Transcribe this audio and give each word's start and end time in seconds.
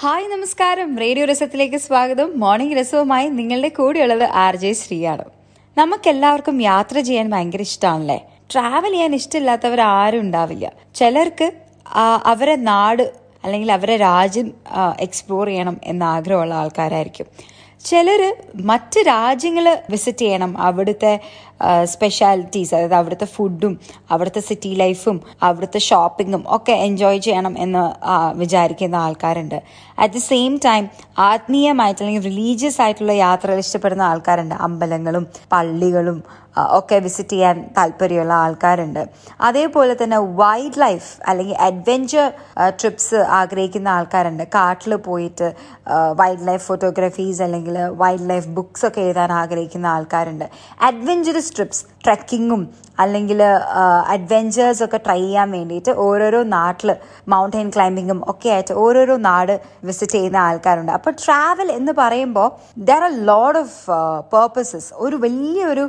Hi 0.00 0.26
നമസ്കാരം. 0.32 0.98
Radio 0.98 1.24
രസത്തിലേക്ക് 1.26 1.76
സ്വാഗതം. 1.76 2.28
Morning 2.40 2.74
രസവുമായി 2.78 3.28
നിങ്ങളുടെ 3.38 3.68
കൂടെയുള്ളത് 3.68 4.22
ആർ 4.42 4.56
ജെ 4.56 4.70
ശ്രീയാണ്. 4.72 5.24
നമുക്കെല്ലാവർക്കും 5.78 6.62
യാത്ര 6.62 7.00
ചെയ്യാൻ 7.08 7.26
ഭയങ്കര 7.30 7.62
ഇഷ്ടമാണല്ലേ 7.68 8.18
ട്രാവൽ 8.52 8.92
ചെയ്യാൻ 8.92 9.14
ഇഷ്ടമില്ലാത്തവർ 9.14 9.80
ആരും 9.80 10.20
ഉണ്ടാവില്ല. 10.20 10.66
ചിലർക്ക് 10.94 11.48
അവരെ 12.32 12.56
നാട് 12.70 13.02
അല്ലെങ്കിൽ 13.44 13.72
അവരെ 13.72 13.96
രാജ്യം 13.96 14.52
എക്സ്പ്ലോർ 15.06 15.46
ചെയ്യണം 15.46 15.78
എന്ന 15.84 16.04
ആഗ്രഹമുള്ള 16.04 16.54
ആൾക്കാരായിരിക്കും. 16.54 17.26
ചിലർ 17.84 18.22
മറ്റ് 18.70 19.00
രാജ്യങ്ങൾ 19.06 19.66
വിസിറ്റ് 19.90 20.24
ചെയ്യണം. 20.24 20.52
അവിടുത്തെ 20.68 21.12
സ്പെഷ്യാലിറ്റീസ് 21.84 22.72
അതായത് 22.74 22.94
അവിടുത്തെ 22.94 23.26
ഫുഡും 23.34 23.72
അവിടുത്തെ 24.10 24.40
സിറ്റി 24.48 24.70
ലൈഫും 24.80 25.16
അവിടുത്തെ 25.42 25.80
ഷോപ്പിങ്ങും 25.86 26.42
ഒക്കെ 26.56 26.74
എൻജോയ് 26.86 27.20
ചെയ്യണം 27.26 27.54
എന്ന് 27.64 27.84
വിചാരിക്കുന്ന 28.40 28.96
ആൾക്കാരുണ്ട്. 29.06 29.58
അറ്റ് 30.02 30.14
ദി 30.14 30.22
സെയിം 30.32 30.52
ടൈം 30.66 30.84
ആത്മീയമായിട്ട് 31.30 32.00
അല്ലെങ്കിൽ 32.02 32.26
റിലീജിയസ് 32.30 32.80
ആയിട്ടുള്ള 32.84 33.16
യാത്രകൾ 33.24 33.60
ഇഷ്ടപ്പെടുന്ന 33.66 34.04
ആൾക്കാരുണ്ട്. 34.10 34.56
അമ്പലങ്ങളും 34.66 35.26
പള്ളികളും 35.52 36.20
ഒക്കെ 36.78 36.96
വിസിറ്റ് 37.04 37.34
ചെയ്യാൻ 37.34 37.56
താല്പര്യമുള്ള 37.76 38.32
ആൾക്കാരുണ്ട്. 38.44 39.02
അതേപോലെ 39.48 39.92
തന്നെ 40.02 40.18
വൈൽഡ് 40.40 40.80
ലൈഫ് 40.80 41.10
അല്ലെങ്കിൽ 41.28 41.56
അഡ്വെഞ്ചർ 41.66 42.26
ട്രിപ്സ് 42.80 43.20
ആഗ്രഹിക്കുന്ന 43.40 43.88
ആൾക്കാരുണ്ട്. 43.88 44.44
കാട്ടിൽ 44.56 44.94
പോയിട്ട് 45.06 45.48
വൈൽഡ് 46.20 46.46
ലൈഫ് 46.48 46.64
ഫോട്ടോഗ്രാഫീസ് 46.66 47.42
അല്ലെങ്കിൽ 47.46 47.67
വൈൽഡ് 48.00 48.28
ലൈഫ് 48.30 48.48
ബുക്സ് 48.58 48.86
ഒക്കെ 48.86 49.00
എഴുതാൻ 49.00 49.32
ആഗ്രഹിക്കുന്ന 49.40 49.86
ആൾക്കാരുണ്ട്. 49.86 50.46
അഡ്വഞ്ചറസ് 50.88 51.54
ട്രിപ്സ് 51.56 51.84
ട്രക്കിങ്ങും 52.06 52.62
അല്ലെങ്കിൽ 53.02 53.40
അഡ്വഞ്ചേഴ്സ് 54.14 54.82
ഒക്കെ 54.84 54.98
ട്രൈ 55.06 55.20
ചെയ്യാൻ 55.20 55.48
വേണ്ടിയിട്ട് 55.56 55.92
ഓരോരോ 56.04 56.40
നാട്ടിൽ 56.54 56.90
മൗണ്ടൈൻ 57.32 57.68
ക്ലൈമ്പിങ്ങും 57.74 58.20
ഒക്കെ 58.30 58.48
ആയിട്ട് 58.54 58.74
ഓരോരോ 58.84 59.16
നാട് 59.28 59.54
വിസിറ്റ് 59.88 60.16
ചെയ്യുന്ന 60.18 60.38
ആൾക്കാരുണ്ട്. 60.48 60.92
അപ്പോൾ 60.98 61.12
ട്രാവൽ 61.24 61.68
എന്ന് 61.78 61.92
പറയുമ്പോൾ 62.00 62.48
there 62.88 63.04
are 63.08 63.14
load 63.30 63.60
of 63.64 63.98
purposes 64.34 64.90
ഒരു 65.06 65.16
വലിയൊരു 65.24 65.84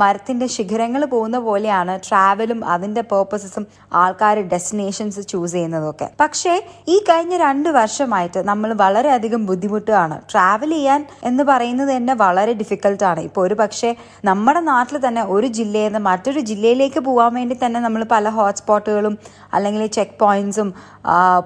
മരത്തിന്റെ 0.00 0.46
ശിഖരങ്ങൾ 0.56 1.02
പോകുന്ന 1.12 1.38
പോലെയാണ് 1.46 1.94
ട്രാവലും 2.08 2.60
അതിന്റെ 2.72 3.02
പേർപ്പസസും 3.12 3.64
ആൾക്കാർ 4.02 4.36
ഡെസ്റ്റിനേഷൻസ് 4.52 5.22
ചൂസ് 5.30 5.54
ചെയ്യുന്നതൊക്കെ. 5.54 6.06
പക്ഷേ 6.20 6.52
ഈ 6.88 6.98
കഴിഞ്ഞ 7.08 7.36
രണ്ട് 7.46 7.68
വർഷമായിട്ട് 7.78 8.42
നമ്മൾ 8.50 8.72
വളരെയധികം 8.84 9.42
ബുദ്ധിമുട്ടാണ് 9.46 10.18
ട്രാവൽ 10.32 10.70
ചെയ്യാൻ 10.76 10.95
എന്ന് 11.22 11.42
പറയുന്നത് 11.42 11.90
തന്നെ 11.96 12.14
വളരെ 12.14 12.52
ഡിഫിക്കൽട്ടാണ് 12.52 13.20
ഇപ്പോൾ 13.20 13.40
ഒരു 13.40 13.54
പക്ഷേ 13.54 13.90
നമ്മുടെ 14.24 14.60
നാട്ടിൽ 14.60 14.96
തന്നെ 15.06 15.22
ഒരു 15.22 15.46
ജില്ലയിൽ 15.46 15.86
നിന്ന് 15.86 15.98
മറ്റൊരു 15.98 16.40
ജില്ലയിലേക്ക് 16.40 17.00
പോകാൻ 17.00 17.34
വേണ്ടി 17.34 17.56
തന്നെ 17.64 17.80
നമ്മൾ 17.80 18.04
പല 18.14 18.28
ഹോട്ട്സ്പോട്ടുകളും 18.28 19.18
അല്ലെങ്കിൽ 19.54 19.86
ചെക്ക് 19.86 20.18
പോയിന്റ്സും 20.20 20.68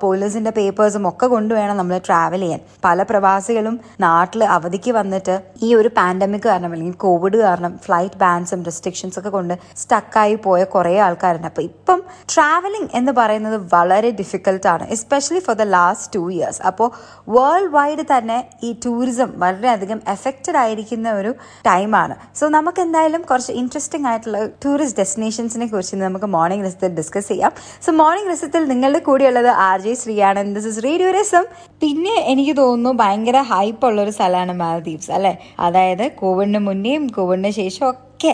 പോലീസിന്റെ 0.02 0.50
പേപ്പേഴ്സും 0.50 1.08
ഒക്കെ 1.08 1.26
കൊണ്ടുവേണം 1.26 1.76
നമ്മൾ 1.76 1.98
ട്രാവൽ 2.06 2.40
ചെയ്യാൻ. 2.40 2.60
പല 2.84 3.02
പ്രവാസികളും 3.02 3.80
നാട്ടിൽ 4.00 4.44
അവധിക്ക് 4.44 4.90
വന്നിട്ട് 4.90 5.34
ഈ 5.62 5.74
ഒരു 5.74 5.90
പാൻഡമിക് 5.98 6.46
കാരണം 6.48 6.72
അല്ലെങ്കിൽ 6.72 6.96
കോവിഡ് 6.98 7.36
കാരണം 7.36 7.72
ഫ്ലൈറ്റ് 7.84 8.18
ബാൻസും 8.18 8.64
റെസ്ട്രിക്ഷൻസ് 8.64 9.18
ഒക്കെ 9.18 9.28
കൊണ്ട് 9.28 9.54
സ്റ്റക്കായി 9.76 10.34
പോയ 10.34 10.64
കുറേ 10.64 10.94
ആൾക്കാരുണ്ട്. 10.98 11.46
അപ്പോൾ 11.46 11.62
ഇപ്പം 11.62 11.98
ട്രാവലിംഗ് 12.34 12.90
എന്ന് 12.94 13.12
പറയുന്നത് 13.12 13.56
വളരെ 13.74 14.10
ഡിഫിക്കൽട്ടാണ് 14.10 14.84
especially 14.96 15.42
for 15.46 15.54
the 15.54 15.66
last 15.76 16.10
two 16.14 16.22
years 16.32 16.60
അപ്പോൾ 16.62 16.88
വേൾഡ് 17.36 17.70
വൈഡ് 17.76 18.04
തന്നെ 18.12 18.38
ഈ 18.62 18.70
ടൂറിസം 18.86 19.30
വളരെയധികം 19.41 20.00
എഫക്റ്റഡ് 20.08 20.56
ആയിരിക്കുന്ന 20.56 21.08
ഒരു 21.12 21.33
ടൈമാണ് 21.66 22.16
സോ 22.38 22.48
നമുക്ക് 22.56 22.80
എന്തായാലും 22.86 23.22
കുറച്ച് 23.30 23.52
ഇൻട്രസ്റ്റിംഗ് 23.52 24.06
ആയിട്ടുള്ള 24.06 24.38
ടൂറിസ്റ്റ് 24.64 24.98
ഡെസ്റ്റിനേഷൻസിനെ 25.00 25.66
കുറിച്ച് 25.66 25.97
നമുക്ക് 25.97 26.28
മോർണിംഗ് 26.36 26.66
രസത്തിൽ 26.66 26.92
ഡിസ്കസ് 27.00 27.28
ചെയ്യാം. 27.28 27.52
സോ 27.86 27.92
മോർണിംഗ് 27.92 28.30
രസത്തിൽ 28.32 28.64
നിങ്ങളുടെ 28.64 28.98
കൂടെയുള്ളത് 28.98 29.50
ആർ 29.69 29.80
ജെ 29.80 29.94
ശ്രീയാണ്. 29.94 30.55
ദിസ് 30.55 30.66
ഇസ് 30.66 30.84
റേഡിയോ 30.84 31.10
രസം 31.10 31.44
പിന്നെ 31.82 32.14
എനിക്ക് 32.32 32.55
തോന്നുന്നു 32.56 32.92
ഭയങ്കര 33.02 33.38
ഹൈപ്പ് 33.52 33.86
ഉള്ള 33.86 34.00
ഒരു 34.02 34.10
സ്ഥലമാണ് 34.10 34.52
മാലദ്വീപ്സ് 34.62 35.10
അല്ലേ? 35.19 35.34
അതായത് 35.60 36.04
കോവിഡിന് 36.20 36.58
മുന്നേയും 36.69 37.06
കോവിഡിന് 37.08 37.50
ശേഷം 37.50 37.84
ഒക്കെ 37.91 38.32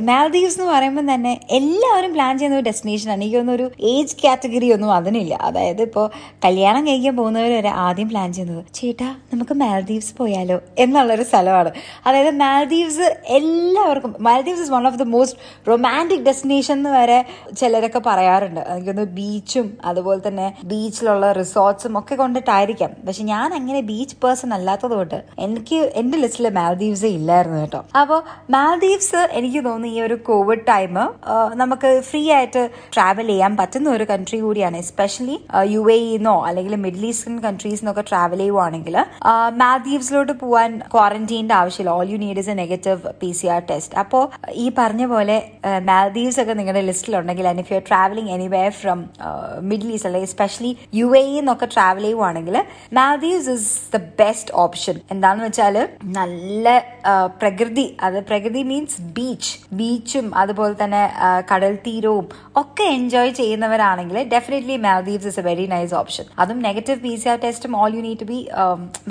മാലദ്വീപ്സ് 0.00 0.60
എന്ന് 0.60 0.72
പറയുമ്പോൾ 0.72 1.14
തന്നെ 1.14 1.40
എല്ലാവരും 1.50 2.12
പ്ലാൻ 2.12 2.38
ചെയ്യുന്ന 2.38 2.58
ഒരു 2.58 2.64
ഡെസ്റ്റിനേഷനാണ് 2.64 3.22
എനിക്ക് 3.22 3.36
തോന്നുന്നു 3.36 3.64
ഒരു 3.64 3.70
ഏജ് 3.80 4.16
കാറ്റഗറി 4.24 4.72
ഒന്നും 4.72 4.94
അതിനില്ല. 4.94 5.34
അതായത് 5.34 5.82
ഇപ്പോൾ 5.82 6.10
കല്യാണം 6.44 6.86
കഴിക്കാൻ 6.86 7.16
പോകുന്നവർ 7.16 7.52
വരെ 7.56 7.68
ആദ്യം 7.68 8.08
പ്ലാൻ 8.08 8.32
ചെയ്യുന്നത് 8.32 8.64
ചേട്ടാ 8.74 9.14
നമുക്ക് 9.32 9.54
മാലദ്വീപ്സ് 9.54 10.14
പോയാലോ? 10.16 10.60
എന്നുള്ളൊരു 10.78 11.22
സ്ഥലമാണ്. 11.22 11.72
അതായത് 12.06 12.36
മാലദ്വീപ്സ് 12.36 13.16
എല്ലാവർക്കും 13.26 14.14
Maldives 14.20 14.62
is 14.62 14.70
one 14.70 14.86
of 14.86 14.98
the 14.98 15.04
most 15.04 15.68
romantic 15.68 16.20
destination 16.20 16.74
എന്ന് 16.74 16.90
വരെ 16.90 17.24
ചിലരൊക്കെ 17.58 18.02
പറയാറുണ്ട്. 18.06 18.60
എനിക്കൊന്ന് 18.60 19.02
ബീച്ചും 19.02 19.78
അതുപോലെ 19.84 20.28
തന്നെ 20.28 20.54
ബീച്ചിലുള്ള 20.64 21.32
റിസോർട്ട്സും 21.32 21.98
ഒക്കെ 21.98 22.14
കൊണ്ടിട്ടായിരിക്കാം. 22.14 22.90
പക്ഷെ 23.06 23.22
ഞാൻ 23.22 23.54
അങ്ങനെ 23.54 23.80
ബീച്ച് 23.80 24.16
പേഴ്സൺ 24.24 24.54
അല്ലാത്തത് 24.54 24.90
കൊണ്ട് 24.90 25.24
എനിക്ക് 25.38 25.92
എന്റെ 25.94 26.18
ലിസ്റ്റിൽ 26.18 26.48
മാലദ്വീപ്സേ 26.48 27.08
ഇല്ലായിരുന്നു 27.08 27.60
കേട്ടോ. 27.60 27.84
അപ്പോൾ 28.00 28.22
മാൽദീവ്സ് 28.50 29.28
എനിക്ക് 29.32 29.59
തോന്നുന്നു 29.66 29.90
ഈ 29.94 30.00
ഒരു 30.06 30.16
കോവിഡ് 30.28 30.64
ടൈം 30.70 30.94
നമുക്ക് 31.62 31.90
ഫ്രീ 32.08 32.22
ആയിട്ട് 32.36 32.62
ട്രാവൽ 32.94 33.28
ചെയ്യാൻ 33.32 33.52
പറ്റുന്ന 33.60 33.88
ഒരു 33.96 34.04
കൺട്രി 34.12 34.38
കൂടിയാണ്. 34.44 34.76
എസ്പെഷ്യലി 34.84 35.36
യു 35.74 35.82
എ 35.96 35.98
ഇന്നോ 36.16 36.36
അല്ലെങ്കിൽ 36.48 36.74
മിഡിൽ 36.84 37.04
ഈസ്റ്റേൺ 37.10 37.36
കൺട്രീസ് 37.46 37.80
എന്നൊക്കെ 37.82 38.04
ട്രാവൽ 38.10 38.40
ചെയ്യുവാണെങ്കിൽ 38.44 38.96
മാൽദീവ്സിലോട്ട് 39.62 40.34
പോകാൻ 40.42 40.70
ക്വാറന്റീന്റെ 40.94 41.54
ആവശ്യമില്ല. 41.60 41.96
All 41.98 42.08
you 42.12 42.18
need 42.24 42.40
is 42.44 42.50
a 42.54 42.56
negative 42.62 43.12
P 43.22 43.30
C 43.40 43.46
R 43.54 43.62
test 43.70 43.96
അപ്പോൾ 44.02 44.24
ഈ 44.64 44.66
പറഞ്ഞ 44.78 45.04
പോലെ 45.14 45.36
മാൽദീവ്സ് 45.90 46.40
ഒക്കെ 46.42 46.54
നിങ്ങളുടെ 46.60 46.84
ലിസ്റ്റിലുണ്ടെങ്കിൽ 46.90 47.48
and 47.52 47.62
if 47.64 47.72
you 47.72 47.78
are 47.80 47.84
travelling 47.90 48.32
anywhere 48.36 48.72
from 48.80 48.98
middle 49.70 49.88
east 49.94 50.08
അല്ലെങ്കിൽ 50.08 50.30
എസ്പെഷ്യലി 50.30 50.72
യു 51.00 51.08
എ 51.22 51.24
എന്നൊക്കെ 51.40 51.68
ട്രാവൽ 51.74 52.04
ചെയ്യുവാണെങ്കിൽ 52.06 52.56
Maldives 52.98 53.50
is 53.56 53.70
the 53.94 54.00
best 54.22 54.54
option 54.64 54.96
എന്താണെന്ന് 55.14 55.46
വെച്ചാൽ 55.48 55.76
നല്ല 56.18 56.66
പ്രകൃതി 57.42 57.86
അത് 58.06 58.18
പ്രകൃതി 58.30 58.62
മീൻസ് 58.70 59.00
ബീച്ച് 59.16 59.49
ബീച്ചും 59.80 60.26
അതുപോലെ 60.42 60.74
തന്നെ 60.82 61.02
കടൽ 61.52 61.74
തീരവും 61.86 62.26
ഒക്കെ 62.56 62.86
enjoy 62.98 63.32
ചെയ്യുന്നവരാണെങ്കിൽ 63.40 64.18
definitely 64.34 64.76
Maldives 64.86 65.28
is 65.32 65.40
a 65.42 65.46
very 65.50 65.66
nice 65.74 65.94
option 66.00 66.26
അതും 66.44 66.58
നെഗറ്റീവ് 66.68 66.98
പി 67.06 67.14
സി 67.22 67.28
ആർ 67.34 67.38
ടെസ്റ്റും 67.44 67.74
all 67.82 67.90
you 67.96 68.02
need 68.08 68.20
to 68.24 68.28
be 68.32 68.40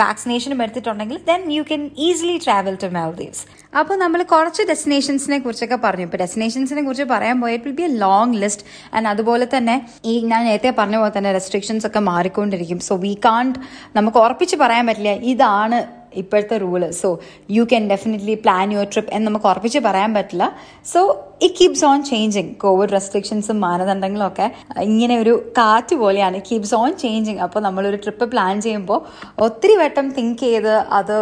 വാക്സിനേഷനും 0.03 0.61
എടുത്തിട്ടുണ്ടെങ്കിൽ 0.65 1.19
then 1.31 1.43
you 1.57 1.63
can 1.71 1.83
easily 2.09 2.37
travel 2.45 2.77
to 2.85 2.89
Maldives 2.97 3.43
അപ്പോൾ 3.79 3.95
നമ്മൾ 4.03 4.19
കുറച്ച് 4.33 4.61
ഡെസ്റ്റിനേഷൻസിനെ 4.69 5.37
കുറിച്ചൊക്കെ 5.39 5.77
പറഞ്ഞു. 5.83 6.05
ഇപ്പോൾ 6.07 6.19
ഡെസ്റ്റിനേഷൻസിനെ 6.21 6.81
കുറിച്ച് 6.85 7.05
പറയാൻ 7.11 7.37
പോയാൽ 7.41 7.59
will 7.65 7.75
be 7.79 7.85
a 7.89 7.91
long 8.05 8.37
list 8.43 8.63
and 8.95 9.07
അതുപോലെ 9.07 9.47
തന്നെ 9.55 9.75
ഈ 10.11 10.13
ഞാൻ 10.31 10.41
നേരത്തെ 10.45 10.71
പറഞ്ഞ 10.79 10.97
പോലെ 11.01 11.13
തന്നെ 11.17 11.31
റെസ്ട്രിക്ഷൻസ് 11.37 11.87
ഒക്കെ 11.89 12.01
മാറിക്കൊണ്ടിരിക്കും. 12.11 12.79
സോ 12.89 12.95
വി 13.05 13.13
കാണ്ട് 13.25 13.59
നമുക്ക് 13.97 14.17
ഉറപ്പിച്ച് 14.17 14.57
പറയാൻ 14.63 14.85
പറ്റില്ല 14.87 15.13
ഇതാണ് 15.33 15.79
ഇപ്പോഴത്തെ 16.21 16.57
rule 16.57 16.83
so 17.01 17.09
you 17.51 17.63
can 17.63 17.83
definitely 17.89 18.35
plan 18.43 18.71
your 18.73 18.87
trip 18.93 19.11
എന്ന് 19.13 19.27
നമുക്ക് 19.27 19.45
ഉറപ്പിച്ച് 19.45 19.79
പറയാൻ 19.79 20.13
പറ്റില്ല. 20.13 20.45
So 20.93 21.01
it 21.41 21.55
keeps 21.59 21.85
on 21.85 21.99
changing 22.03 22.53
covid 22.55 22.91
റെസ്ട്രിക്ഷൻസും 22.91 23.57
മാനദണ്ഡങ്ങളും 23.61 24.27
ഒക്കെ 24.27 24.47
ഇങ്ങനെ 24.81 25.15
ഒരു 25.19 25.33
കാറ്റ് 25.57 25.95
പോലെയാണ്. 25.95 26.37
കീപ്സ് 26.51 26.75
ഓൺ 26.75 26.91
ചേഞ്ചിങ് 27.03 27.39
അപ്പോൾ 27.45 27.59
നമ്മളൊരു 27.59 27.95
ട്രിപ്പ് 27.95 28.25
പ്ലാൻ 28.31 28.61
ചെയ്യുമ്പോൾ 28.61 28.99
ഒത്തിരി 29.41 29.75
വട്ടം 29.75 30.09
തിങ്ക് 30.17 30.39
ചെയ്ത് 30.39 30.73
അത് 30.99 31.15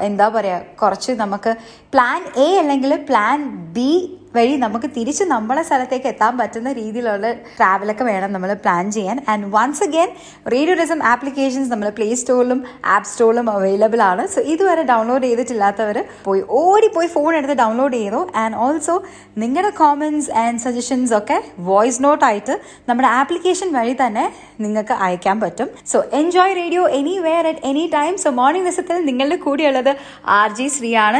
എന്താ 0.00 0.28
പറയുക 0.28 0.78
കുറച്ച് 0.82 1.12
നമുക്ക് 1.12 1.52
പ്ലാൻ 1.94 2.22
എ 2.46 2.48
അല്ലെങ്കിൽ 2.58 2.94
പ്ലാൻ 3.10 3.38
ബി 3.72 3.92
വഴി 4.36 4.54
നമുക്ക് 4.62 4.88
തിരിച്ച് 4.96 5.24
നമ്മളെ 5.32 5.62
സ്ഥലത്തേക്ക് 5.68 6.08
എത്താൻ 6.10 6.32
പറ്റുന്ന 6.38 6.72
രീതിയിലുള്ള 6.78 7.28
ട്രാവലൊക്കെ 7.58 8.04
വേണം 8.08 8.30
നമ്മൾ 8.32 8.50
പ്ലാൻ 8.64 8.84
ചെയ്യാൻ. 8.96 9.18
And 9.32 9.46
once 9.54 9.82
again 9.86 10.10
radio 10.54 10.74
Rasam 10.80 11.00
applications 11.12 11.70
നമ്മൾ 11.72 11.88
പ്ലേ 11.98 12.08
സ്റ്റോറിലും 12.22 12.60
ആപ്പ് 12.94 13.08
സ്റ്റോറിലും 13.10 13.46
അവൈലബിൾ 13.50 14.02
ആണ്. 14.08 14.24
സോ 14.34 14.40
ഇതുവരെ 14.54 14.82
ഡൗൺലോഡ് 14.92 15.24
ചെയ്തിട്ടില്ലാത്തവർ 15.28 15.98
പോയി 16.26 16.42
ഓടിപ്പോയി 16.60 17.08
ഫോൺ 17.14 17.30
എടുത്ത് 17.38 17.56
ഡൗൺലോഡ് 17.62 17.96
ചെയ്തു. 18.00 18.20
ആൻഡ് 18.42 18.58
ഓൾസോ 18.66 18.96
നിങ്ങളുടെ 19.44 19.72
കോമൻസ് 19.80 20.30
ആൻഡ് 20.44 20.62
സജഷൻസ് 20.66 21.14
ഒക്കെ 21.20 21.38
വോയിസ് 21.70 22.02
നോട്ട് 22.06 22.24
ആയിട്ട് 22.30 22.56
നമ്മുടെ 22.90 23.08
ആപ്ലിക്കേഷൻ 23.20 23.68
വഴി 23.78 23.96
തന്നെ 24.04 24.26
നിങ്ങൾക്ക് 24.66 24.94
അയക്കാൻ 25.06 25.36
പറ്റും. 25.46 25.68
So 25.92 25.98
enjoy 26.20 26.54
radio 26.60 26.84
anywhere 27.28 27.46
at 27.52 27.64
any 27.72 27.86
time 27.96 28.12
so 28.24 28.30
morning 28.40 28.66
ദിവസത്തിൽ 28.68 29.04
നിങ്ങളുടെ 29.10 29.36
കൂടെയുള്ളത് 29.46 29.92
ആർ 30.38 30.50
ജി 30.58 30.68
ശ്രീയാണ് 30.76 31.16